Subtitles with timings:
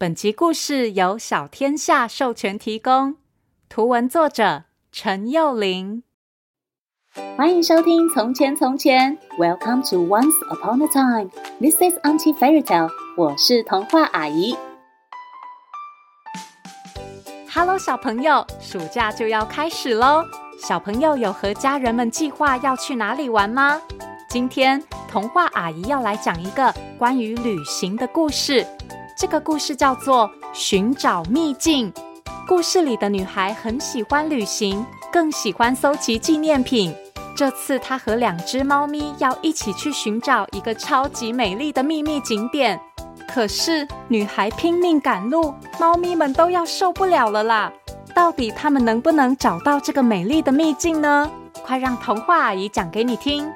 [0.00, 3.16] 本集故事由小天下授权提供，
[3.68, 6.04] 图文作者陈幼玲。
[7.36, 11.30] 欢迎收听《从前从前》，Welcome to Once Upon a Time。
[11.60, 12.88] This is Auntie Fairy Tale。
[13.14, 14.56] 我是童话阿姨。
[17.52, 20.24] Hello，小朋友，暑假就要开始喽！
[20.58, 23.78] 小朋友有和家人们计划要去哪里玩吗？
[24.30, 28.66] 今天童话阿姨要来讲一个关于旅行的故事。
[29.20, 31.92] 这个故事叫做《寻找秘境》。
[32.48, 36.90] 故事里的女孩很喜欢旅行，更喜欢搜集纪念品。
[37.36, 42.80] 这次她和两只猫咪要一起去寻找一个超级美丽的秘密景点。
[43.28, 47.70] 可是女孩拼命赶路，猫咪们都要受不了了啦！
[48.14, 51.30] 到底他们能不能找到这个美丽的秘境呢？
[51.62, 53.46] 快让童话阿姨讲给你听！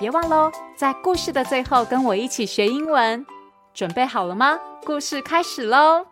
[0.00, 3.26] 别忘喽，在故事的最后跟我一起学英文。
[3.74, 4.58] 准备好了吗？
[4.84, 6.06] 故事开始喽！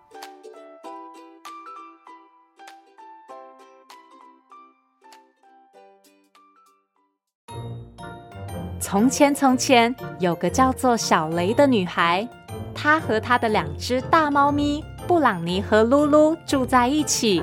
[8.80, 12.26] 从前从前，有个叫做小雷的女孩。
[12.74, 17.42] 她和她的两只大猫咪布朗尼和噜噜住在一起。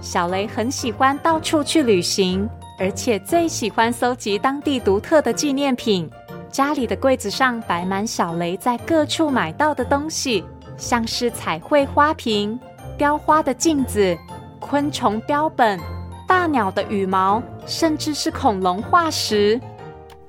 [0.00, 6.08] 小雷很喜欢到处去旅行，而且最喜欢搜集当地独特的纪念品。
[6.50, 10.44] 家里的柜子上摆满小雷在各处买到的东西，
[10.76, 12.58] 像是彩绘花瓶、
[12.98, 14.16] 雕花的镜子、
[14.58, 15.78] 昆虫标本、
[16.26, 19.60] 大鸟的羽毛，甚至是恐龙化石。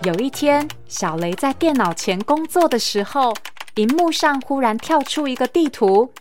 [0.03, 3.33] 有一天，小雷在电脑前工作的时候，
[3.75, 6.11] 荧幕上忽然跳出一个地图。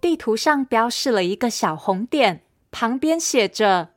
[0.00, 3.90] 地图上标示了一个小红点，旁边写着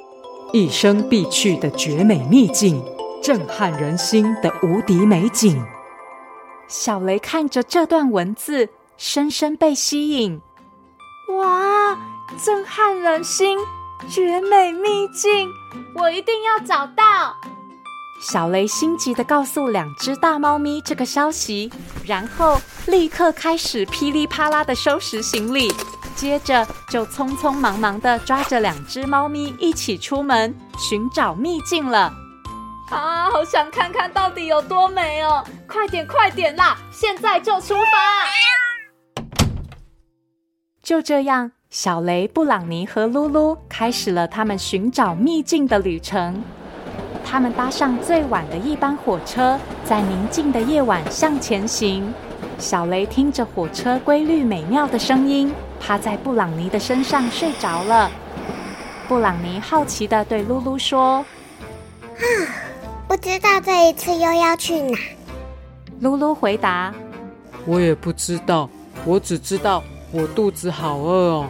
[0.52, 2.82] “一生必去的绝美秘境，
[3.22, 5.62] 震撼人心的无敌美景”。
[6.68, 10.40] 小雷看着这段文字，深深被吸引。
[11.36, 11.98] 哇，
[12.44, 13.58] 震撼人心，
[14.08, 15.50] 绝美秘境，
[15.94, 17.36] 我一定要找到！
[18.22, 21.72] 小雷心急的告诉两只大猫咪这个消息，
[22.04, 25.72] 然后立刻开始噼里啪啦的收拾行李，
[26.14, 32.12] 接着就匆匆忙忙的抓着两只猫咪一起出门寻找秘境了。
[32.90, 35.44] 啊，好想看看到底有多美哦！
[35.68, 36.76] 快点，快点啦！
[36.90, 38.26] 现在就出发！
[40.82, 46.42] 就这样，小雷、布朗尼和噜噜开始了他们寻找秘境的旅程。
[47.24, 52.12] 他们搭上最晚的一班火车，在宁静的夜晚向前行。
[52.58, 58.10] 小雷听着火车规律美妙的声音，趴在布朗尼的身上睡着了。
[59.06, 61.24] 布朗尼好奇的对噜噜说
[62.18, 62.69] ：“啊，
[63.10, 64.96] 不知道这一次又要去哪？”
[66.00, 66.94] 噜噜回答
[67.66, 68.70] ：“我也不知道，
[69.04, 69.82] 我只知道
[70.12, 71.48] 我肚子好饿哦。”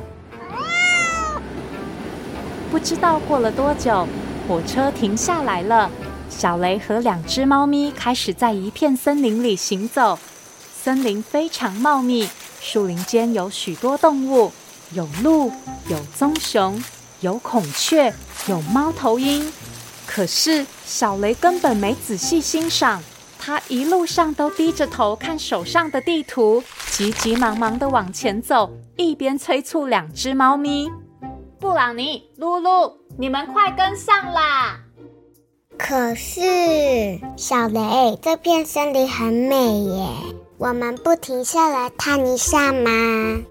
[2.73, 4.09] 不知道过了多久。
[4.49, 5.91] 火车停下来了，
[6.31, 10.19] 小雷和两只猫咪开始在一片森林里行走。
[10.83, 12.27] 森林非常茂密，
[12.59, 14.51] 树林间有许多动物，
[14.95, 15.53] 有鹿，
[15.89, 16.83] 有棕熊，
[17.21, 18.15] 有孔雀，
[18.49, 19.53] 有猫头鹰。
[20.13, 23.01] 可是小雷根本没仔细欣赏，
[23.39, 26.61] 他一路上都低着头看手上的地图，
[26.91, 30.91] 急急忙忙的往前走，一边催促两只猫咪
[31.61, 34.81] ：“布朗尼，露露。”你们快跟上啦！
[35.79, 36.41] 可是，
[37.37, 40.09] 小雷，这片森林很美耶，
[40.59, 43.43] 我们不停下来探一下吗？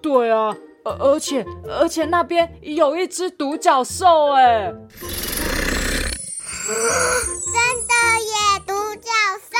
[0.00, 4.72] 对啊，而而且而且那边有一只独角兽哎！
[6.72, 7.54] 真
[7.86, 7.92] 的
[8.24, 9.10] 耶，独角
[9.50, 9.56] 兽！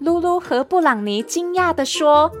[0.00, 2.32] 噜噜和布朗尼惊讶地说：“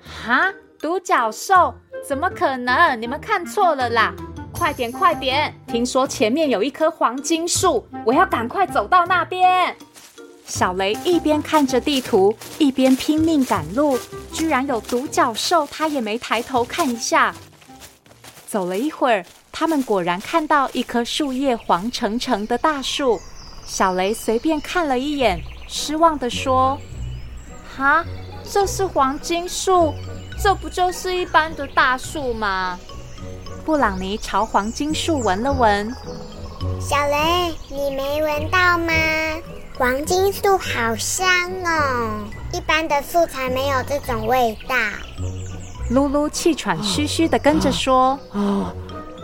[0.00, 1.74] 哈，独角兽？
[2.06, 2.96] 怎么可能？
[2.96, 4.14] 你们看错了啦！”
[4.52, 5.54] 快点，快点！
[5.66, 9.76] 听说前面有一棵黄金树，我要赶快走到那边。
[10.44, 13.98] 小雷一边看着地图，一边拼命赶路。
[14.32, 17.34] 居然有独角兽，他也没抬头看一下。
[18.46, 19.24] 走了一会儿，
[19.58, 23.18] 他们果然看到一棵树叶黄澄澄的大树。
[23.64, 26.78] 小雷随便看了一眼，失望地说
[27.74, 28.04] ：“哈，
[28.44, 29.94] 这是黄金树？
[30.38, 32.78] 这不就是一般的大树吗？”
[33.64, 35.90] 布朗尼朝黄金树闻了闻，
[36.78, 38.92] 小雷，你没闻到吗？
[39.78, 41.26] 黄金树好香
[41.64, 44.76] 哦，一般的树才没有这种味道。
[45.90, 48.70] 噜噜气喘吁吁地跟着说：“啊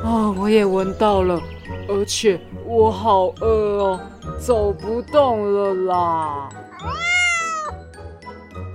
[0.02, 1.40] 啊，啊，我也闻到了，
[1.88, 4.00] 而且我好饿哦，
[4.40, 6.48] 走不动了啦。”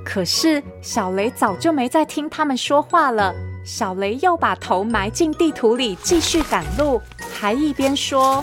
[0.05, 3.33] 可是小雷早就没再听他们说话了。
[3.65, 7.01] 小雷又把头埋进地图里，继续赶路，
[7.37, 8.41] 还一边说：“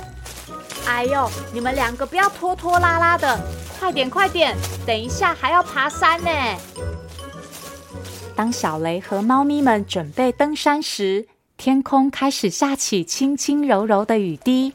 [0.86, 3.40] 哎呦，你们两个不要拖拖拉拉的，
[3.80, 4.54] 快点快点，
[4.86, 6.30] 等一下还要爬山呢。”
[8.36, 14.74] 当小雷和猫咪们准备登山时，天空开始下起轻轻柔柔的雨滴，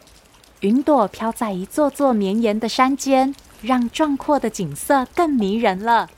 [0.61, 6.09] 云朵飘在一座座绵延的山间，让壮阔的景色更迷人了。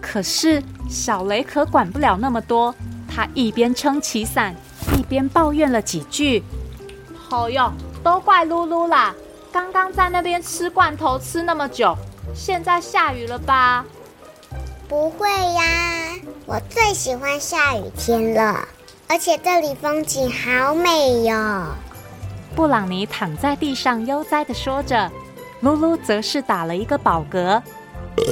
[0.00, 2.74] 可是小雷可管不了那么多。
[3.08, 4.54] 他一边撑起伞，
[4.96, 6.42] 一边抱怨了几句
[7.16, 7.72] ：“好哟，
[8.02, 9.14] 都怪噜噜啦！
[9.52, 11.96] 刚刚在那边吃罐头吃那么久，
[12.34, 13.84] 现在下雨了吧
[14.88, 18.68] ？”“不会呀，我最喜欢下雨天了，
[19.08, 21.66] 而且这里风景好美哟。”
[22.56, 25.10] 布朗尼躺在地上悠哉的说着，
[25.62, 27.60] 噜噜则是打了一个饱嗝。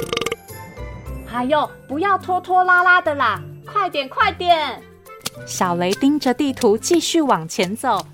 [1.33, 4.81] “哎呦，不要拖拖拉拉的啦！”快点，快点！
[5.47, 8.05] 小雷盯着地图继续往前走，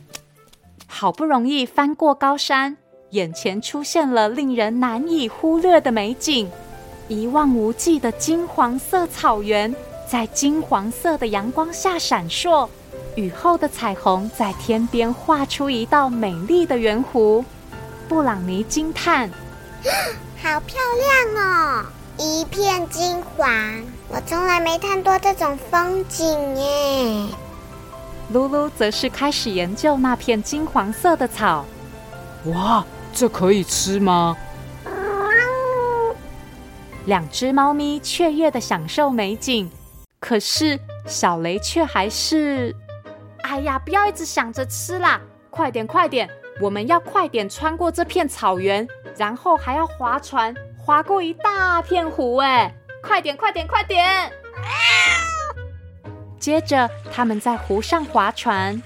[0.88, 2.78] 好不容易翻过高山，
[3.10, 6.50] 眼前出现了令人难以忽略的美景：
[7.10, 9.76] 一望无际的金黄色草原，
[10.10, 12.68] 在金黄色的阳光下闪烁，
[13.16, 17.46] 雨后的彩虹在天边画出一道美丽的圆弧。
[18.08, 19.30] 布朗尼惊叹
[20.42, 21.86] ：“好漂亮哦！”
[22.18, 23.48] 一片金黄，
[24.08, 27.28] 我从来没看过这种风景耶。
[28.34, 31.64] 噜噜则是开始研究那片金黄色的草。
[32.46, 32.84] 哇，
[33.14, 34.36] 这可以吃吗？
[37.06, 39.70] 两只猫咪雀跃的享受美景，
[40.20, 42.76] 可是小雷却还是……
[43.44, 45.20] 哎呀，不要一直想着吃啦！
[45.50, 46.30] 快点，快点，
[46.62, 48.88] 我们要快点穿过这片草原，
[49.18, 50.54] 然后还要划船。
[50.78, 54.32] 划过一大片湖，哎，快点，快点，快点！
[56.40, 58.82] 接着，他们在湖上划船。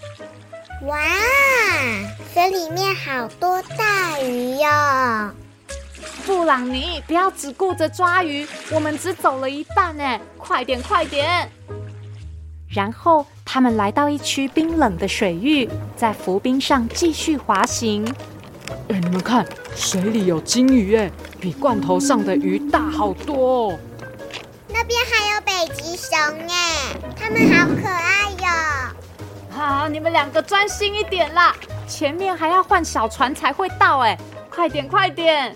[0.83, 0.99] 哇，
[2.33, 5.31] 水里面好多大鱼哟！
[6.25, 11.49] 布朗尼，不要只顾着抓鱼，我们只走了一半，哎，快点，快点！
[12.69, 18.03] 然后，他们来到一区冰冷的水域，在浮冰上继续滑行。
[18.89, 21.11] 哎，你们看，水里有金鱼，哎。
[21.39, 23.79] 比罐头上的鱼大好多哦！
[24.69, 26.17] 那边还有北极熊
[26.47, 28.47] 哎，它们好可爱哟！
[29.51, 31.53] 好，你们两个专心一点啦，
[31.85, 34.17] 前面还要换小船才会到哎，
[34.49, 35.53] 快点快点！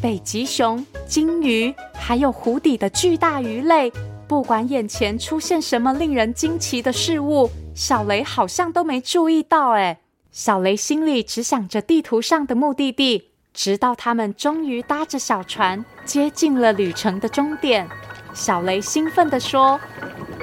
[0.00, 3.92] 北极熊、鲸鱼，还有湖底的巨大鱼类，
[4.28, 9.98] 不管眼前出现什么令人惊奇的事物，小雷好像都没注意到哎。
[10.30, 13.30] 小雷心里只想着地图上的目的地。
[13.54, 17.88] 直到他们终于搭着小船接近了旅程的终点，
[18.32, 19.80] 小雷兴奋地说：“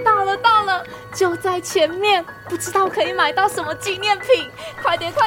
[0.03, 2.25] 到了，到了，就在前面！
[2.49, 4.27] 不知道可以买到什么纪念品？
[4.83, 5.24] 快点，快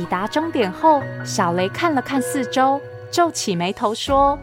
[0.00, 2.80] 抵达终点后，小雷看了看四周，
[3.10, 4.38] 皱起眉头说：‘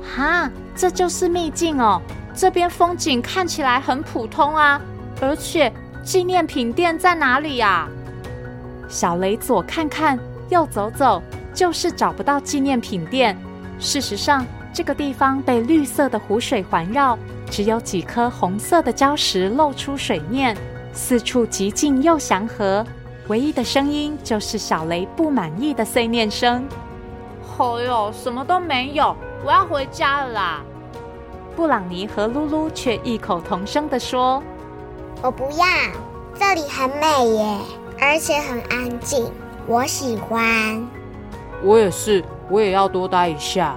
[0.00, 2.00] 哈，这就是秘境哦。’”
[2.32, 4.80] 这边风景看起来很普通啊，
[5.20, 5.72] 而且
[6.04, 7.88] 纪念品店在哪里呀？
[8.88, 10.16] 小雷左看看，
[10.48, 11.20] 右走走，
[11.52, 13.36] 就是找不到纪念品店。
[13.80, 17.18] 事实上，这个地方被绿色的湖水环绕，
[17.50, 20.56] 只有几颗红色的礁石露出水面，
[20.92, 22.86] 四处寂静又祥和。
[23.28, 26.68] 唯一的声音就是小雷不满意的碎念声
[27.56, 30.62] ：“哦哟，什么都没有，我要回家了啦。”
[31.56, 34.42] 布朗尼和噜噜却异口同声地说
[35.22, 35.64] ：“我不要，
[36.38, 37.58] 这里很美耶，
[37.98, 39.32] 而且很安静，
[39.66, 40.86] 我喜欢。
[41.64, 43.74] ”“我也是，我也要多待一下。”“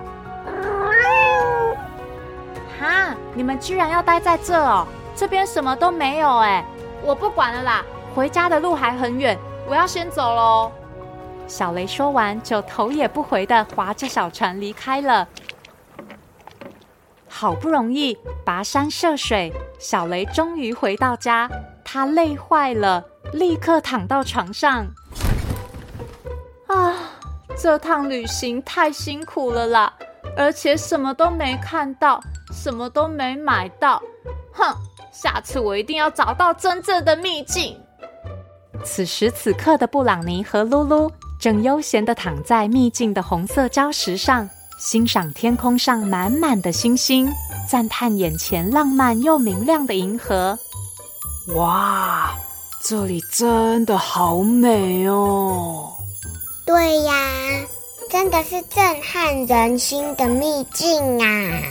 [2.77, 4.86] 哈，你们居然要待在这哦？
[5.16, 6.66] 这边什么都没有哎！
[7.01, 7.86] 我不管了啦，
[8.18, 9.38] 回家的路还很远，
[9.70, 10.72] 我要先走喽。”
[11.46, 15.28] 小雷说完，就头也不回地划着小船离开了。
[17.28, 21.48] 好不容易跋山涉水，小雷终于回到家。
[21.86, 24.88] 他累坏了，立刻躺到床上。
[26.66, 26.96] 啊，
[27.56, 29.94] 这趟旅行太辛苦了啦，
[30.36, 32.20] 而且什么都没看到，
[32.52, 34.02] 什么都没买到。
[34.54, 34.76] 哼，
[35.12, 37.80] 下次我一定要找到真正的秘境。
[38.88, 44.50] 此时此刻的布朗尼和噜噜正悠闲地躺在秘境的红色礁石上。
[44.79, 47.27] 欣赏天空上满满的星星，
[47.67, 50.58] 赞叹眼前浪漫又明亮的银河。
[51.56, 52.32] 哇，
[52.84, 55.94] 这里真的好美哦！
[56.65, 57.13] 对呀，
[58.12, 61.62] 真的是震撼人心的秘境啊！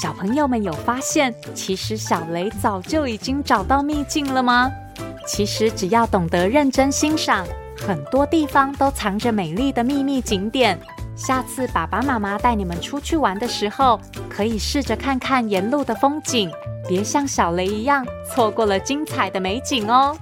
[0.00, 4.70] 小朋友们有发现，其实小雷早就已经找到秘境了吗？
[5.26, 7.46] 其实只要懂得认真欣赏，
[7.86, 10.78] 很多地方都藏着美丽的秘密景点。
[11.16, 13.98] 下次爸爸妈妈带你们出去玩的时候，
[14.28, 16.50] 可以试着看看沿路的风景，
[16.86, 20.14] 别像小雷一样错过了精彩的美景哦。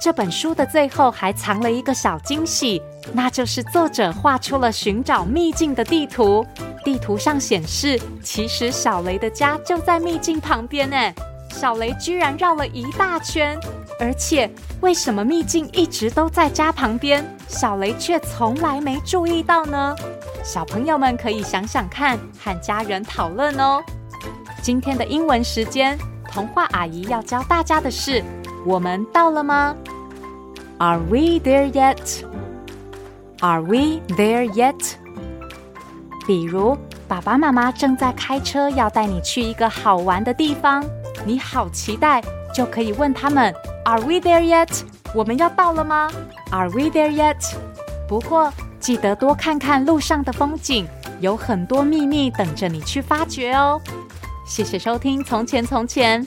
[0.00, 2.80] 这本书的最后还藏了一个小惊喜，
[3.12, 6.46] 那就是作者画出了寻找秘境的地图。
[6.84, 10.96] 地图上显示，其实小雷的家就在秘境旁边呢。
[11.50, 13.58] 小雷居然绕了一大圈，
[13.98, 14.48] 而且
[14.80, 19.96] 为什么秘境一直都在家旁边，小雷却从来没注意到呢？
[20.44, 23.82] 小朋友们可以想想看，和家人讨论哦。
[24.62, 25.98] 今天的英文时间，
[26.30, 28.22] 童话阿姨要教大家的是。
[28.66, 29.74] 我们到了吗
[30.78, 32.24] ？Are we there yet?
[33.40, 34.94] Are we there yet?
[36.26, 40.84] 比如，爸爸妈妈正在开车，要带你去一个好玩的地方，
[41.24, 42.22] 你好期待，
[42.54, 44.82] 就可以问他们：Are we there yet?
[45.14, 46.10] 我们要到了吗
[46.50, 47.54] ？Are we there yet?
[48.06, 50.86] 不过，记得多看看路上的风景，
[51.20, 53.80] 有很多秘密等着你去发掘哦。
[54.44, 56.26] 谢谢收听《从前从前》。